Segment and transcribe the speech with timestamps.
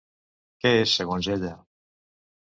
[0.63, 1.51] Què és segons ella?